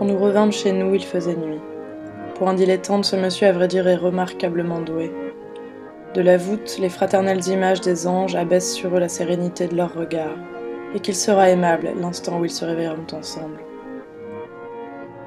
[0.00, 1.60] Quand nous revînmes chez nous, il faisait nuit.
[2.34, 5.12] Pour un dilettante, ce monsieur, à vrai dire, est remarquablement doué.
[6.14, 9.92] De la voûte, les fraternelles images des anges abaissent sur eux la sérénité de leur
[9.92, 10.38] regard,
[10.94, 13.60] et qu'il sera aimable l'instant où ils se réveilleront ensemble.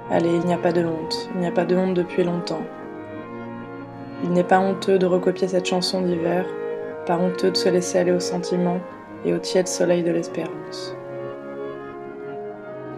[0.10, 2.64] Allez, il n'y a pas de honte, il n'y a pas de honte depuis longtemps.
[4.24, 6.48] Il n'est pas honteux de recopier cette chanson d'hiver,
[7.06, 8.80] pas honteux de se laisser aller au sentiment
[9.24, 10.96] et au tiède soleil de l'espérance.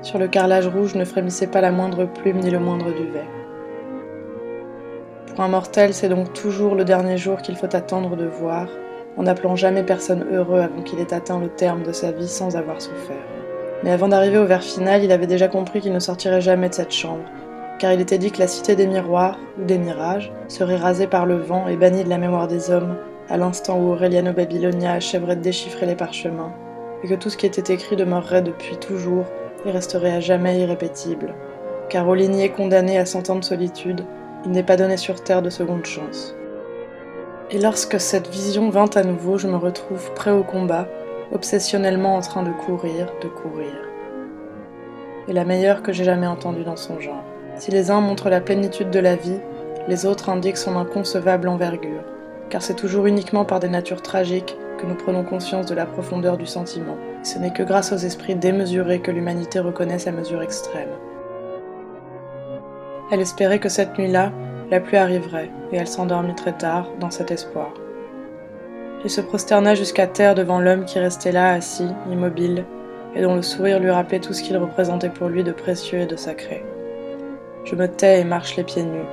[0.05, 3.25] Sur le carrelage rouge ne frémissait pas la moindre plume ni le moindre duvet.
[5.25, 8.67] Pour un mortel, c'est donc toujours le dernier jour qu'il faut attendre de voir,
[9.17, 12.55] en n'appelant jamais personne heureux avant qu'il ait atteint le terme de sa vie sans
[12.55, 13.15] avoir souffert.
[13.83, 16.75] Mais avant d'arriver au vers final, il avait déjà compris qu'il ne sortirait jamais de
[16.75, 17.25] cette chambre,
[17.79, 21.25] car il était dit que la cité des miroirs, ou des mirages, serait rasée par
[21.25, 22.95] le vent et bannie de la mémoire des hommes,
[23.27, 26.53] à l'instant où Aureliano Babylonia achèverait de déchiffrer les parchemins,
[27.03, 29.25] et que tout ce qui était écrit demeurerait depuis toujours
[29.65, 31.33] et resterait à jamais irrépétible,
[31.89, 34.05] car au ligné condamné à cent ans de solitude,
[34.45, 36.35] il n'est pas donné sur terre de seconde chance.
[37.51, 40.87] Et lorsque cette vision vint à nouveau, je me retrouve prêt au combat,
[41.31, 43.73] obsessionnellement en train de courir, de courir.
[45.27, 47.23] Et la meilleure que j'ai jamais entendue dans son genre.
[47.57, 49.39] Si les uns montrent la plénitude de la vie,
[49.87, 52.03] les autres indiquent son inconcevable envergure,
[52.49, 56.37] car c'est toujours uniquement par des natures tragiques que nous prenons conscience de la profondeur
[56.37, 56.97] du sentiment.
[57.25, 60.89] Ce n'est que grâce aux esprits démesurés que l'humanité reconnaît sa mesure extrême.
[63.11, 64.31] Elle espérait que cette nuit-là,
[64.71, 67.73] la pluie arriverait, et elle s'endormit très tard, dans cet espoir.
[69.03, 72.65] Il se prosterna jusqu'à terre devant l'homme qui restait là, assis, immobile,
[73.15, 76.05] et dont le sourire lui rappelait tout ce qu'il représentait pour lui de précieux et
[76.05, 76.63] de sacré.
[77.63, 79.05] Je me tais et marche les pieds nus.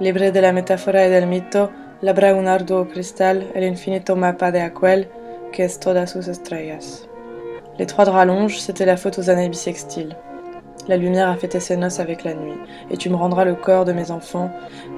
[0.00, 1.70] Libre de la métaphora et del mito,
[2.02, 5.08] labra un arduo cristal, el infinito mapa de aquel
[5.52, 7.08] que es todas sus estrellas.
[7.78, 10.16] Les trois draps c'était la faute aux années bissextiles.
[10.88, 12.58] La lumière a fêté ses noces avec la nuit,
[12.90, 14.50] et tu me rendras le corps de mes enfants,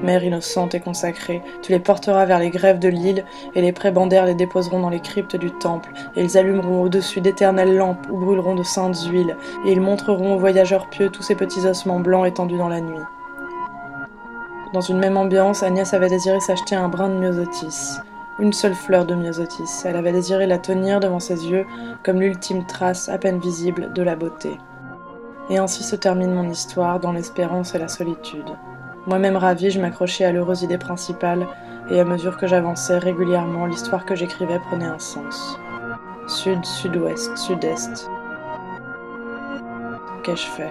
[0.02, 1.42] mère innocente et consacrée.
[1.62, 3.24] Tu les porteras vers les grèves de l'île,
[3.54, 7.76] et les prébendaires les déposeront dans les cryptes du temple, et ils allumeront au-dessus d'éternelles
[7.76, 11.66] lampes où brûleront de saintes huiles, et ils montreront aux voyageurs pieux tous ces petits
[11.66, 13.02] ossements blancs étendus dans la nuit.
[14.74, 17.98] Dans une même ambiance, Agnès avait désiré s'acheter un brin de myosotis.
[18.40, 19.82] Une seule fleur de myosotis.
[19.84, 21.66] Elle avait désiré la tenir devant ses yeux
[22.04, 24.58] comme l'ultime trace à peine visible de la beauté.
[25.50, 28.56] Et ainsi se termine mon histoire dans l'espérance et la solitude.
[29.06, 31.46] Moi-même ravi, je m'accrochais à l'heureuse idée principale,
[31.90, 35.58] et à mesure que j'avançais régulièrement, l'histoire que j'écrivais prenait un sens.
[36.26, 38.10] Sud, sud-ouest, sud-est.
[40.22, 40.70] Qu'ai-je fait?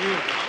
[0.00, 0.39] Beautiful.